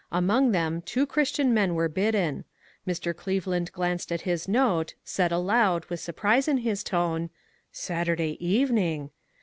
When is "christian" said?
1.05-1.53